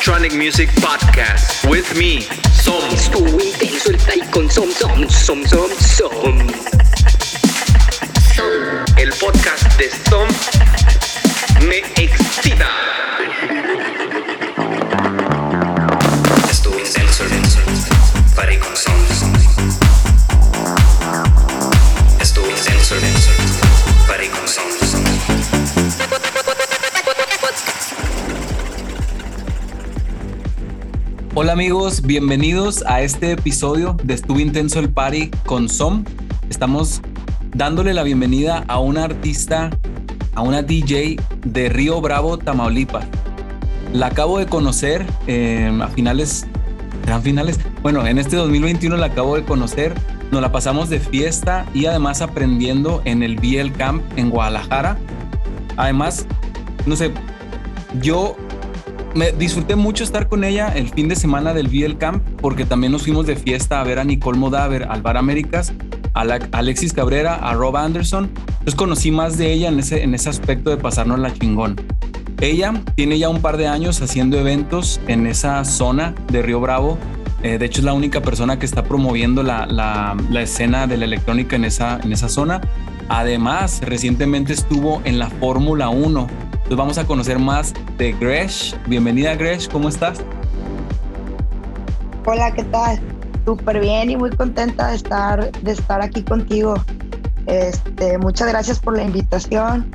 [0.00, 2.22] electronic music podcast with me,
[2.54, 2.82] Som.
[3.50, 6.38] Intenso el tai con Som Som Som Som Som.
[8.96, 10.26] El podcast de Som
[11.68, 12.70] me excita.
[16.50, 19.19] Estuvo intenso el party con Som.
[31.32, 36.04] Hola amigos, bienvenidos a este episodio de Estuvo Intenso el Party con Som.
[36.50, 37.02] Estamos
[37.54, 39.70] dándole la bienvenida a una artista,
[40.34, 43.06] a una DJ de Río Bravo, Tamaulipas.
[43.92, 46.48] La acabo de conocer eh, a finales,
[47.06, 47.60] ¿eran finales?
[47.80, 49.94] Bueno, en este 2021 la acabo de conocer.
[50.32, 54.98] Nos la pasamos de fiesta y además aprendiendo en el BL Camp en Guadalajara.
[55.76, 56.26] Además,
[56.86, 57.12] no sé,
[58.00, 58.36] yo
[59.14, 62.92] me disfruté mucho estar con ella el fin de semana del VL Camp porque también
[62.92, 65.72] nos fuimos de fiesta a ver a Nicole Modaver, al Bar Américas,
[66.14, 66.22] a
[66.52, 68.30] Alexis Cabrera, a Rob Anderson.
[68.48, 71.76] Entonces conocí más de ella en ese, en ese aspecto de pasarnos la chingón.
[72.40, 76.96] Ella tiene ya un par de años haciendo eventos en esa zona de Río Bravo.
[77.42, 80.96] Eh, de hecho, es la única persona que está promoviendo la, la- la escena de
[80.98, 82.60] la electrónica en esa, en esa zona.
[83.08, 86.26] Además, recientemente estuvo en la Fórmula 1.
[86.70, 88.76] Entonces vamos a conocer más de Gresh.
[88.86, 90.20] Bienvenida Gresh, ¿cómo estás?
[92.24, 93.00] Hola, ¿qué tal?
[93.44, 96.74] Súper bien y muy contenta de estar, de estar aquí contigo.
[97.46, 99.90] Este, muchas gracias por la invitación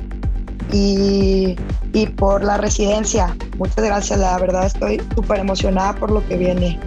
[0.70, 1.56] y,
[1.94, 3.34] y por la residencia.
[3.56, 6.78] Muchas gracias, la verdad estoy súper emocionada por lo que viene.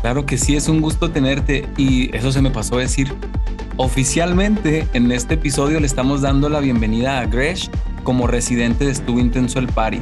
[0.00, 3.14] Claro que sí, es un gusto tenerte y eso se me pasó a decir.
[3.76, 7.70] Oficialmente en este episodio le estamos dando la bienvenida a Gresh
[8.04, 10.00] como residente de Estuvo Intenso el Party.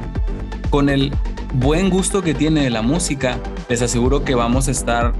[0.68, 1.12] Con el
[1.54, 5.12] buen gusto que tiene de la música, les aseguro que vamos a estar,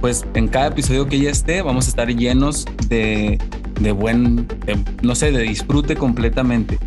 [0.00, 3.38] pues en cada episodio que ella esté, vamos a estar llenos de,
[3.80, 4.46] de buen,
[5.02, 6.78] no sé, de disfrute completamente.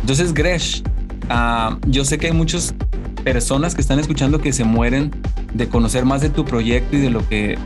[0.00, 0.82] Entonces, Gresh,
[1.28, 2.74] ah, yo sé que hay muchas
[3.24, 5.10] personas que están escuchando que se mueren
[5.52, 7.58] de conocer más de tu proyecto y de lo que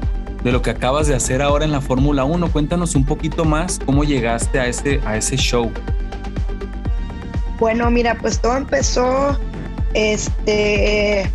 [0.45, 2.51] de lo que acabas de hacer ahora en la Fórmula 1.
[2.51, 5.71] Cuéntanos un poquito más cómo llegaste a ese, a ese show.
[7.63, 9.39] Bueno, mira, pues todo empezó,
[9.95, 11.31] este,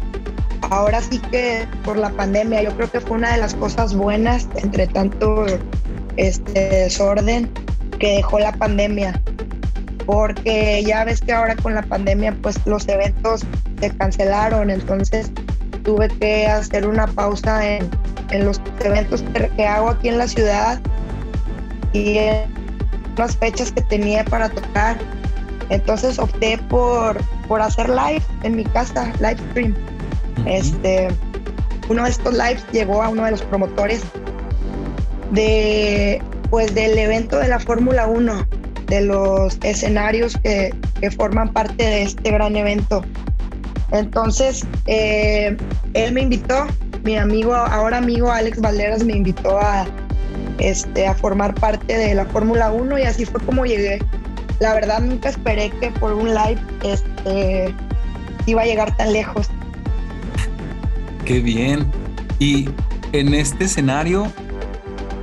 [0.70, 4.46] ahora sí que por la pandemia, yo creo que fue una de las cosas buenas
[4.58, 5.46] entre tanto
[6.18, 7.50] este desorden
[7.98, 9.22] que dejó la pandemia,
[10.06, 13.46] porque ya ves que ahora con la pandemia pues los eventos
[13.80, 15.32] se cancelaron, entonces
[15.86, 17.90] tuve que hacer una pausa en,
[18.32, 20.82] en los eventos que, que hago aquí en la ciudad
[21.94, 22.50] y en
[23.16, 24.98] las fechas que tenía para tocar.
[25.70, 27.18] Entonces opté por,
[27.48, 29.76] por hacer live en mi casa, live stream.
[30.46, 31.10] Este,
[31.90, 34.04] uno de estos lives llegó a uno de los promotores
[35.32, 38.48] de, pues, del evento de la Fórmula 1,
[38.88, 43.04] de los escenarios que, que forman parte de este gran evento.
[43.92, 45.56] Entonces, eh,
[45.94, 46.68] él me invitó,
[47.04, 49.86] mi amigo, ahora amigo Alex Valderas me invitó a,
[50.60, 54.00] este, a formar parte de la Fórmula 1 y así fue como llegué.
[54.60, 57.74] La verdad nunca esperé que por un live este,
[58.46, 59.50] iba a llegar tan lejos.
[61.26, 61.86] Qué bien.
[62.40, 62.70] Y
[63.12, 64.32] en este escenario,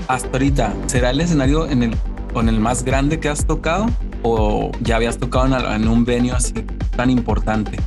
[0.09, 1.97] hasta ahorita, ¿será el escenario en el,
[2.33, 3.87] con el más grande que has tocado?
[4.23, 6.55] ¿O ya habías tocado en, en un venue así
[6.97, 7.79] tan importante?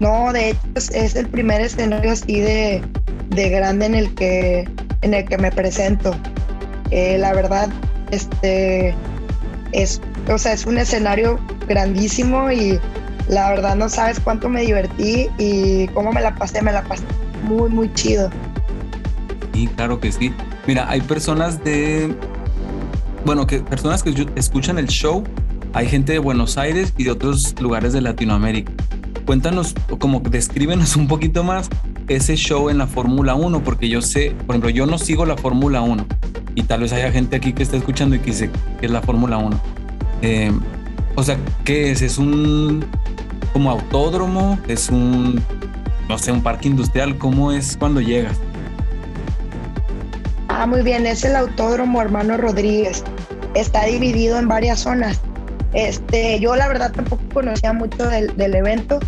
[0.00, 2.82] No, de hecho es, es el primer escenario así de,
[3.28, 4.68] de, grande en el que
[5.02, 6.14] en el que me presento.
[6.90, 7.68] Eh, la verdad,
[8.10, 8.94] este
[9.72, 12.78] es, o sea, es un escenario grandísimo y
[13.28, 17.04] la verdad no sabes cuánto me divertí y cómo me la pasé, me la pasé
[17.42, 18.30] muy, muy chido.
[19.54, 20.32] Sí, claro que sí.
[20.66, 22.14] Mira, hay personas de,
[23.24, 25.24] bueno, que personas que escuchan el show,
[25.72, 28.72] hay gente de Buenos Aires y de otros lugares de Latinoamérica.
[29.26, 31.68] Cuéntanos, como descríbenos un poquito más
[32.08, 35.36] ese show en la Fórmula 1, porque yo sé, por ejemplo, yo no sigo la
[35.36, 36.06] Fórmula 1
[36.54, 38.50] y tal vez haya gente aquí que está escuchando y que dice
[38.80, 39.60] que es la Fórmula 1.
[40.22, 40.52] Eh,
[41.14, 42.02] o sea, ¿qué es?
[42.02, 42.84] ¿Es un
[43.52, 44.58] como autódromo?
[44.68, 45.42] ¿Es un,
[46.08, 47.18] no sé, un parque industrial?
[47.18, 48.38] ¿Cómo es cuando llegas?
[50.48, 53.02] Ah, muy bien, es el Autódromo Hermano Rodríguez.
[53.54, 55.20] Está dividido en varias zonas.
[55.72, 59.00] Este, yo la verdad tampoco conocía mucho del, del evento,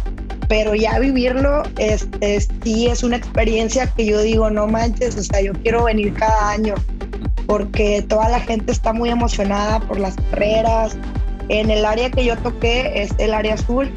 [0.49, 5.43] pero ya vivirlo, este, sí es una experiencia que yo digo, no manches, o sea,
[5.43, 6.75] yo quiero venir cada año,
[7.55, 10.97] porque toda la gente está muy emocionada por las carreras.
[11.49, 13.93] En el área que yo toqué es el área azul,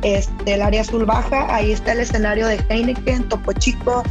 [0.00, 4.02] este, el área azul baja, ahí está el escenario de Heineken, Topo Chico,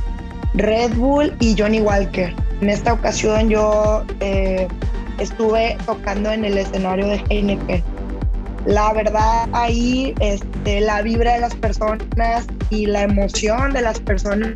[0.54, 2.32] Red Bull y Johnny Walker.
[2.62, 4.68] En esta ocasión yo eh,
[5.18, 7.84] estuve tocando en el escenario de Heineken.
[8.68, 14.52] La verdad ahí este, la vibra de las personas y la emoción de las personas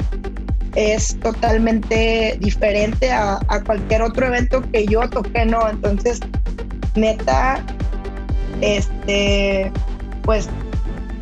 [0.75, 5.69] es totalmente diferente a, a cualquier otro evento que yo toqué, ¿no?
[5.69, 6.19] Entonces,
[6.95, 7.63] neta,
[8.61, 9.71] este,
[10.23, 10.49] pues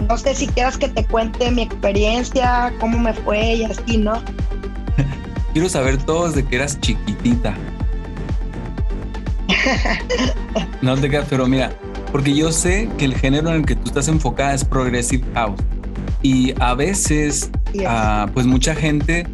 [0.07, 4.21] no sé si quieras que te cuente mi experiencia, cómo me fue y así, ¿no?
[5.53, 7.55] Quiero saber todo desde que eras chiquitita.
[10.81, 11.71] no te quedas, pero mira,
[12.11, 15.59] porque yo sé que el género en el que tú estás enfocada es Progressive House.
[16.21, 17.49] Y a veces,
[17.85, 19.27] ah, pues mucha gente,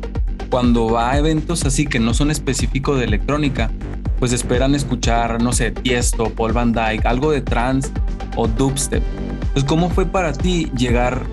[0.49, 3.71] cuando va a eventos así que no son específicos de electrónica,
[4.19, 7.89] pues esperan escuchar, no sé, Tiesto, Paul Van Dyke, algo de trance
[8.35, 9.03] o dubstep.
[9.39, 11.23] Entonces, ¿cómo fue para ti llegar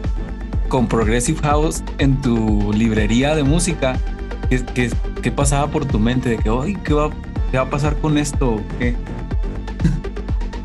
[0.69, 3.99] con Progressive House en tu librería de música?
[4.49, 4.91] ¿Qué,
[5.23, 6.31] qué, pasaba por tu mente?
[6.31, 7.11] De que, hoy ¿qué va,
[7.51, 8.61] ¿qué va a pasar con esto?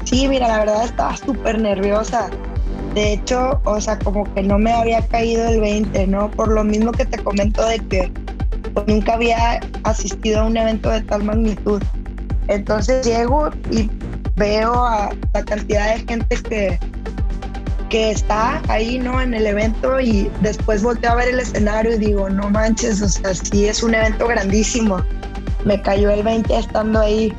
[0.03, 2.29] Sí, mira, la verdad estaba súper nerviosa.
[2.93, 6.29] De hecho, o sea, como que no me había caído el 20, ¿no?
[6.29, 8.11] Por lo mismo que te comento de que
[8.73, 11.81] pues, nunca había asistido a un evento de tal magnitud.
[12.47, 13.89] Entonces llego y
[14.35, 16.79] veo a la cantidad de gente que,
[17.89, 19.21] que está ahí, ¿no?
[19.21, 23.09] En el evento y después volteo a ver el escenario y digo, no manches, o
[23.09, 25.03] sea, sí es un evento grandísimo.
[25.65, 27.33] Me cayó el 20 estando ahí.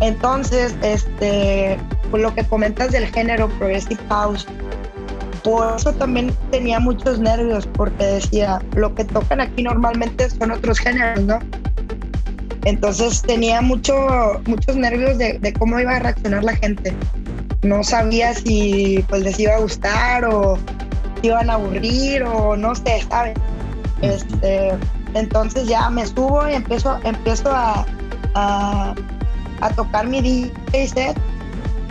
[0.00, 1.78] Entonces, este,
[2.10, 4.46] por lo que comentas del género Progressive House,
[5.46, 10.80] por eso también tenía muchos nervios, porque decía, lo que tocan aquí normalmente son otros
[10.80, 11.38] géneros, ¿no?
[12.64, 13.94] Entonces tenía mucho,
[14.46, 16.92] muchos nervios de, cómo iba a reaccionar la gente.
[17.62, 20.58] No sabía si pues les iba a gustar o
[21.20, 23.38] si iban a aburrir o no sé, ¿sabes?
[24.02, 24.72] Este,
[25.14, 27.86] entonces ya me subo y empiezo, empiezo a,
[28.34, 28.94] a,
[29.76, 31.14] tocar mi DJ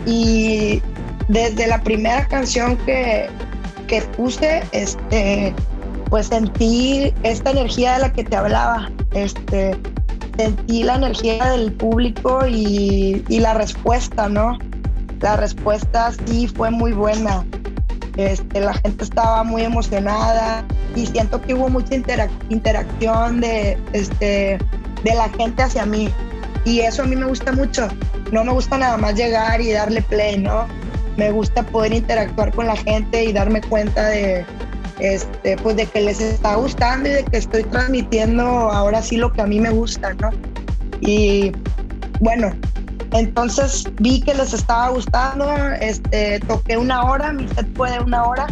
[0.05, 0.81] y
[1.27, 3.27] desde la primera canción que,
[3.87, 5.53] que puse, este,
[6.09, 8.89] pues sentí esta energía de la que te hablaba.
[9.13, 9.77] Este,
[10.37, 14.57] sentí la energía del público y, la respuesta, ¿no?
[15.21, 17.45] La respuesta sí fue muy buena.
[18.17, 20.63] Este, la gente estaba muy emocionada
[20.95, 24.57] y siento que hubo mucha interacción de, este,
[25.03, 26.09] de la gente hacia mí.
[26.63, 27.87] Y eso a mí me gusta mucho.
[28.31, 30.65] No me gusta nada más llegar y darle play, ¿no?
[31.17, 34.45] Me gusta poder interactuar con la gente y darme cuenta de,
[34.99, 39.31] este, pues de que les está gustando y de que estoy transmitiendo ahora sí lo
[39.31, 40.29] que a mí me gusta, ¿no?
[41.01, 41.51] Y
[42.19, 42.53] bueno,
[43.11, 48.23] entonces vi que les estaba gustando, este, toqué una hora, mi set fue de una
[48.23, 48.47] hora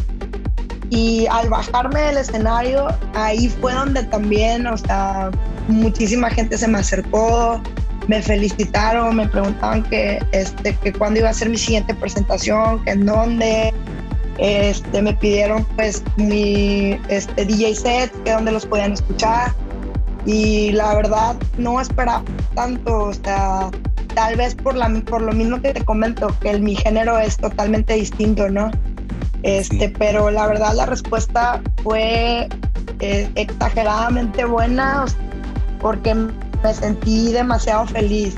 [0.90, 5.32] y al bajarme del escenario, ahí fue donde también, o sea,
[5.68, 7.62] muchísima gente se me acercó,
[8.08, 12.92] me felicitaron, me preguntaban que, este, que cuándo iba a ser mi siguiente presentación, que
[12.92, 13.74] en dónde,
[14.38, 19.54] este, me pidieron pues mi este, DJ set, que donde los podían escuchar.
[20.26, 22.24] Y la verdad no esperaba
[22.56, 23.70] tanto, o sea,
[24.16, 27.38] tal vez por, la, por lo mismo que te comento, que el, mi género es
[27.38, 28.72] totalmente distinto, ¿no?
[29.44, 32.48] Este, Pero la verdad la respuesta fue
[33.00, 35.06] eh, exageradamente buena
[35.82, 36.16] porque
[36.64, 38.36] me sentí demasiado feliz,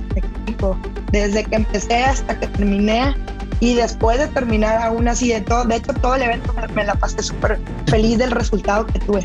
[1.11, 3.15] Desde que empecé hasta que terminé,
[3.59, 6.95] y después de terminar aún así de todo, de hecho todo el evento me, la
[6.95, 9.23] pasé súper feliz del resultado que tuve.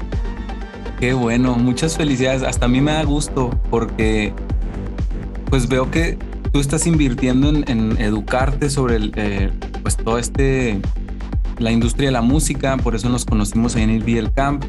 [0.98, 2.42] Qué bueno, muchas felicidades.
[2.42, 4.32] Hasta a mí me da gusto porque
[5.46, 6.18] pues veo que
[6.52, 9.50] tú estás invirtiendo en, educarte sobre el, eh,
[9.82, 10.80] pues todo este,
[11.58, 14.64] la industria de la música, por eso nos conocimos ahí en el BL Camp.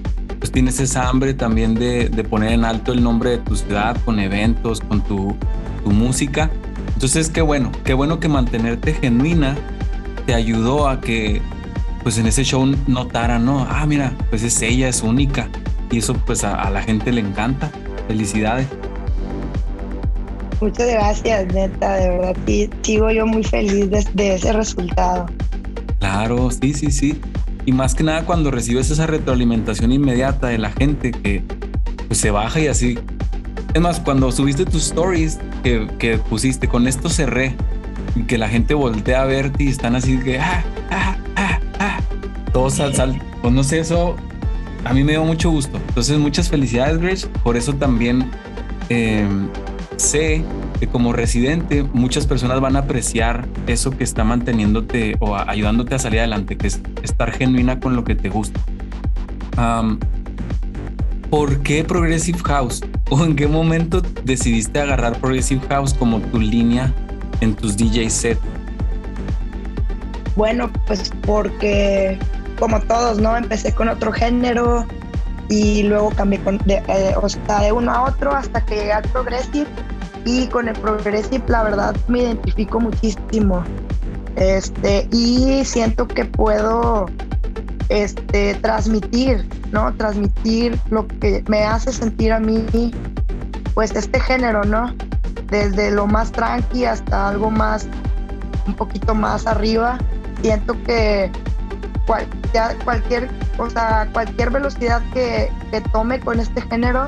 [0.52, 3.96] Pues tienes esa hambre también de, de poner en alto el nombre de tu ciudad
[4.04, 5.34] con eventos, con tu,
[5.82, 6.52] tu música.
[6.94, 9.56] Entonces, qué bueno, qué bueno que mantenerte genuina
[10.26, 11.42] te ayudó a que,
[12.04, 13.66] pues en ese show notara, ¿no?
[13.70, 15.48] Ah, mira, pues es ella, es única.
[15.90, 17.72] Y eso, pues a, la gente le encanta.
[18.10, 18.68] Felicidades.
[20.60, 22.36] Muchas gracias, neta, de verdad.
[22.46, 25.28] Sí, sigo yo muy feliz de, ese resultado.
[26.00, 27.22] Claro, sí, sí, sí.
[27.66, 31.44] Y más que nada cuando recibes esa retroalimentación inmediata de la gente que
[32.08, 32.98] pues, se baja y así.
[33.74, 37.56] Es más, cuando subiste tus stories, que, pusiste, con esto cerré,
[38.16, 42.00] y que la gente voltea a verte y están así que, ah, ah, ah, ah.
[42.52, 44.18] Todos sal, sal, pues no sé, eso
[44.84, 45.78] a mí me dio mucho gusto.
[45.88, 47.28] Entonces, muchas felicidades, Grace.
[47.44, 48.30] Por eso también
[48.90, 49.48] em,
[50.02, 50.44] sé
[50.80, 56.00] que como residente muchas personas van a apreciar eso que está manteniéndote o ayudándote a
[56.00, 58.60] salir adelante, que es estar genuina con lo que te gusta.
[61.30, 62.82] ¿Por qué Progressive House?
[63.10, 66.94] ¿O en qué momento decidiste agarrar Progressive House como tu línea
[67.40, 68.40] en tus DJ set?
[70.36, 72.18] Bueno, pues porque
[72.60, 73.38] como todos, ¿no?
[73.38, 74.86] Empecé con otro género
[75.52, 77.16] y luego cambié de, eh,
[77.62, 79.68] de uno a otro hasta que llegué al Progressive
[80.24, 83.64] y con el Progressive la verdad me identifico muchísimo.
[84.38, 87.08] Este, y siento que puedo
[87.90, 89.94] este, transmitir, ¿no?
[89.96, 92.94] Transmitir lo que me hace sentir a mí,
[93.74, 94.96] pues este género, ¿no?
[95.48, 97.88] Desde lo más tranqui hasta algo más,
[98.68, 99.98] un poquito más arriba.
[100.42, 101.30] Siento que
[102.84, 103.68] cualquier, o
[104.12, 107.08] cualquier velocidad que, que tome con este género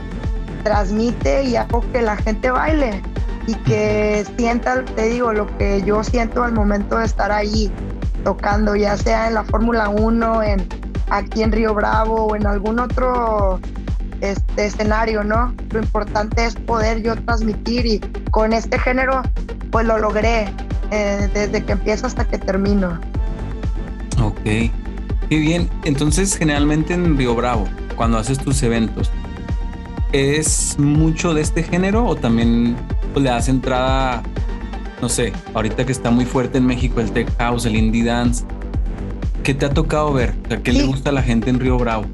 [0.64, 3.02] transmite y hago que la gente baile
[3.48, 7.72] y que sienta, te digo, lo que yo siento al momento de estar ahí
[8.24, 10.68] tocando, ya sea en la Fórmula 1, en,
[11.10, 13.60] aquí en Río Bravo o en algún otro
[14.22, 15.54] este, escenario, ¿no?
[15.72, 18.00] Lo importante es poder yo transmitir y
[18.32, 19.22] con este género
[19.72, 20.48] pues lo logré
[20.92, 23.00] eh, desde que empiezo hasta que termino.
[24.22, 24.72] Ok,
[25.34, 25.68] qué bien.
[25.84, 29.10] Entonces generalmente en Río Bravo, cuando haces tus eventos,
[30.12, 32.76] ¿es mucho de este género o también
[33.16, 34.22] le das entrada,
[35.02, 38.46] no sé, ahorita que está muy fuerte en México el tech house, el indie dance?
[39.42, 40.36] ¿Qué te ha tocado ver?
[40.64, 42.06] ¿Qué le gusta a la gente en Río Bravo?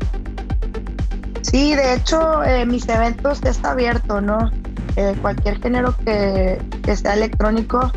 [1.41, 4.49] Sí, de hecho, eh, mis eventos está abierto, ¿no?
[4.95, 6.57] Eh, cualquier género que,
[6.95, 7.91] sea electrónico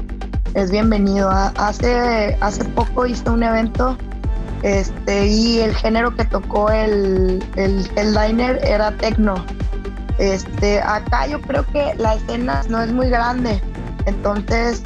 [0.54, 1.30] es bienvenido.
[1.30, 3.96] Hace, hace poco hice un evento
[4.62, 9.34] este, y el género que tocó el, el headliner era techno.
[10.18, 13.60] Este, acá yo creo que la escena no es muy grande,
[14.06, 14.82] entonces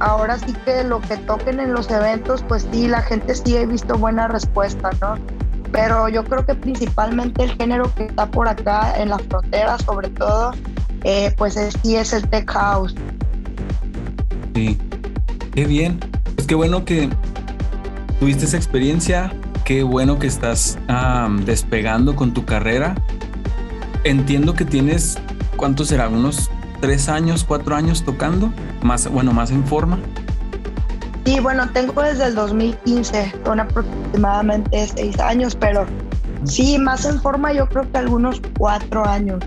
[0.00, 3.66] ahora sí que lo que toquen en los eventos, pues sí, la gente sí he
[3.66, 5.16] visto buena respuesta, ¿no?
[5.70, 10.08] Pero yo creo que principalmente el género que está por acá en la frontera, sobre
[10.08, 10.52] todo,
[11.04, 12.94] eh, pues sí es el tech house.
[14.54, 14.78] Sí,
[15.54, 16.00] qué bien.
[16.34, 17.08] Pues qué bueno que
[18.22, 19.32] tuviste esa experiencia,
[19.64, 20.78] qué bueno que estás
[21.44, 22.94] despegando con tu carrera
[24.04, 25.18] entiendo que tienes,
[25.56, 26.08] ¿cuántos será?
[26.08, 26.48] ¿Unos
[26.80, 28.52] tres años, cuatro años tocando?
[28.80, 29.98] Más, bueno, más en forma.
[31.24, 35.84] Sí, bueno, tengo desde el 2015, son aproximadamente seis años, pero
[36.44, 39.40] sí, más en forma yo creo que algunos cuatro años.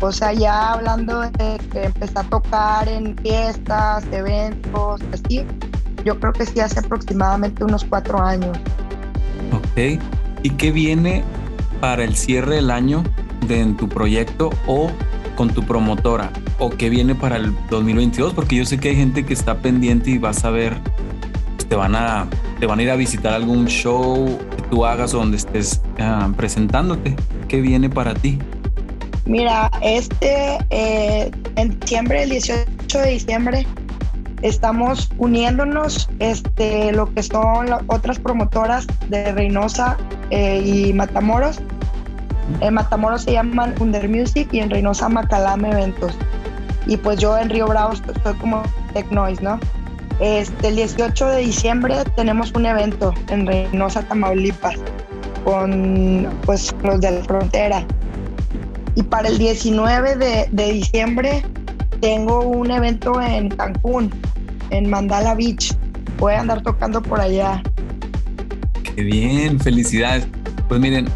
[0.00, 5.44] O sea, ya hablando de que empecé a tocar en fiestas, eventos, así,
[6.08, 8.56] yo creo que sí hace aproximadamente unos cuatro años.
[9.52, 10.00] Ok.
[10.42, 11.22] ¿Y qué viene
[11.82, 13.04] para el cierre del año
[13.46, 14.90] de en tu proyecto o
[15.36, 19.24] con tu promotora o qué viene para el 2022 porque yo sé que hay gente
[19.24, 20.76] que está pendiente y vas a ver
[21.54, 22.26] pues, te van a
[22.58, 26.28] te van a ir a visitar algún show que tú hagas o donde estés ah,
[26.36, 27.14] presentándote
[27.46, 28.40] qué viene para ti
[29.24, 33.66] mira este eh, en diciembre el 18 de diciembre
[34.42, 39.96] estamos uniéndonos este lo que son las otras promotoras de Reynosa
[40.30, 41.60] eh, y Matamoros
[42.60, 46.12] en Matamoros se llaman Under Music y en Reynosa Macalame Eventos.
[46.86, 48.62] Y pues yo en Río Bravo estoy como
[48.94, 49.60] Tech Noise, ¿no?
[50.20, 54.76] Este, el 18 de diciembre tenemos un evento en Reynosa, Tamaulipas,
[55.44, 57.84] con pues los de la frontera.
[58.94, 61.44] Y para el 19 de, de diciembre
[62.00, 64.10] tengo un evento en Cancún,
[64.70, 65.74] en Mandala Beach.
[66.18, 67.62] Voy a andar tocando por allá.
[68.82, 70.26] Qué bien, felicidades.
[70.68, 71.06] Pues miren,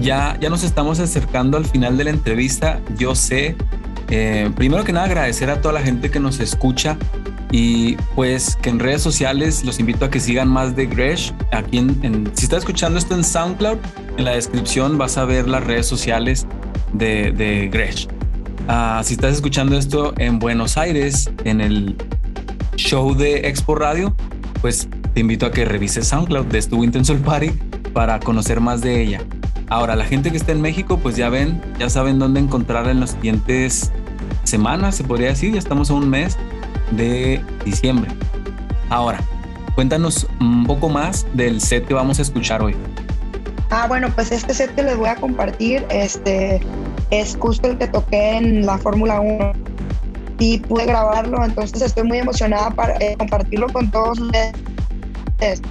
[0.00, 2.80] ya, ya nos estamos acercando al final de la entrevista.
[2.96, 3.56] Yo sé,
[4.08, 6.96] eh, primero que nada, agradecer a toda la gente que nos escucha
[7.50, 11.34] y pues que en redes sociales los invito a que sigan más de Gresh.
[11.52, 13.76] Aquí en, si estás escuchando esto en SoundCloud,
[14.16, 16.46] en la descripción vas a ver las redes sociales
[16.94, 18.08] de, de Gresh.
[18.68, 21.96] Ah, si estás escuchando esto en Buenos Aires, en el
[22.76, 24.14] show de Expo Radio,
[24.60, 27.50] pues te invito a que revises SoundCloud de Estuvo Intenso el Party
[27.92, 29.20] para conocer más de ella.
[29.68, 33.00] Ahora, la gente que está en México, pues ya ven, ya saben dónde encontrarla en
[33.00, 33.90] las siguientes
[34.44, 36.38] semanas, se podría decir, ya estamos a un mes
[36.92, 38.10] de diciembre.
[38.90, 39.20] Ahora,
[39.74, 42.76] cuéntanos un poco más del set que vamos a escuchar hoy.
[43.70, 46.60] Ah, bueno, pues este set que les voy a compartir este,
[47.12, 49.52] es justo el que toqué en la Fórmula 1
[50.38, 55.62] y pude grabarlo, entonces estoy muy emocionada para eh, compartirlo con todos ustedes,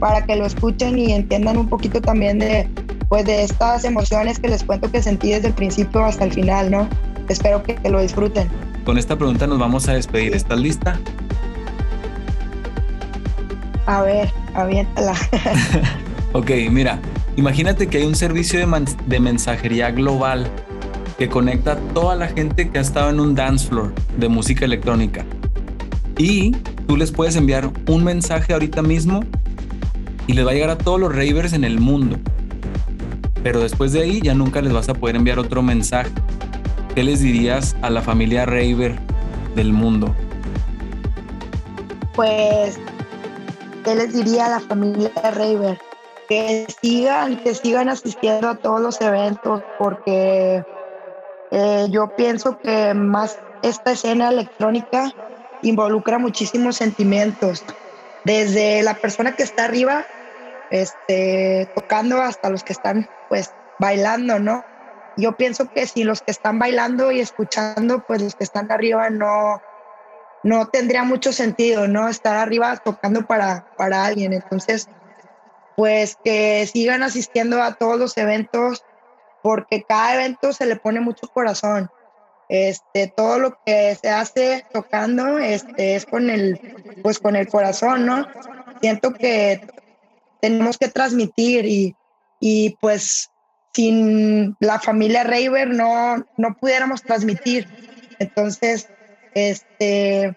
[0.00, 2.68] para que lo escuchen y entiendan un poquito también de
[3.08, 6.70] pues de estas emociones que les cuento que sentí desde el principio hasta el final,
[6.70, 6.88] ¿no?
[7.28, 8.48] Espero que, lo disfruten.
[8.84, 10.34] con esta pregunta nos vamos a despedir.
[10.34, 10.98] ¿Estás lista?
[13.86, 15.14] A ver, aviéntala.
[16.32, 16.98] ok, mira,
[17.36, 20.50] imagínate que hay un servicio de, de, mensajería global
[21.18, 24.64] que conecta a toda la gente que ha estado en un dance floor de música
[24.64, 25.24] electrónica.
[26.18, 26.52] Y
[26.86, 29.20] tú les puedes enviar un mensaje ahorita mismo
[30.26, 32.18] y les va a llegar a todos los ravers en el mundo.
[33.42, 36.10] Pero después de ahí ya nunca les vas a poder enviar otro mensaje.
[36.94, 38.98] ¿Qué les dirías a la familia raver
[39.54, 40.14] del mundo?
[42.14, 42.78] Pues,
[43.84, 45.78] ¿qué les diría a la familia raver?
[46.28, 50.64] Que sigan, que sigan asistiendo a todos los eventos porque
[51.50, 55.12] eh, yo pienso que más esta escena electrónica
[55.62, 57.64] involucra muchísimos sentimientos,
[58.24, 60.04] desde la persona que está arriba,
[60.70, 64.64] este, tocando hasta los que están pues bailando, ¿no?
[65.16, 69.08] Yo pienso que si los que están bailando y escuchando, pues los que están arriba
[69.08, 69.62] no,
[70.42, 72.08] no tendría mucho sentido, ¿no?
[72.08, 74.34] Estar arriba tocando para, para alguien.
[74.34, 74.88] Entonces,
[75.76, 78.84] pues que sigan asistiendo a todos los eventos,
[79.46, 81.88] porque cada evento se le pone mucho corazón.
[82.48, 86.58] Este, todo lo que se hace tocando este, es con el,
[87.00, 88.26] pues con el corazón, ¿no?
[88.80, 89.64] Siento que
[90.40, 91.94] tenemos que transmitir y,
[92.40, 93.30] y pues
[93.72, 97.68] sin la familia Raver no, no pudiéramos transmitir.
[98.18, 98.88] Entonces,
[99.32, 100.36] este,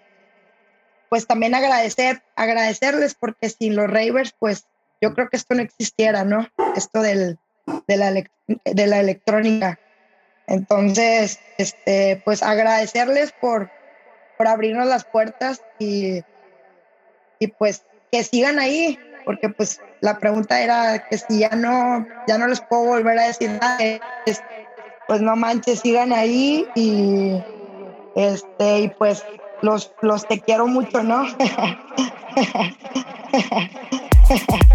[1.09, 4.67] pues también agradecer, agradecerles porque sin los Ravers, pues
[5.01, 6.47] yo creo que esto no existiera, ¿no?
[6.75, 7.39] Esto del,
[7.87, 9.79] de, la, de la electrónica.
[10.47, 13.69] Entonces, este, pues agradecerles por,
[14.37, 16.21] por abrirnos las puertas y,
[17.39, 22.37] y pues que sigan ahí, porque pues la pregunta era que si ya no, ya
[22.37, 23.77] no les puedo volver a decir nada,
[25.07, 27.43] pues no manches, sigan ahí y
[28.15, 29.23] este, y pues
[29.61, 31.25] los, los te quiero mucho, ¿no?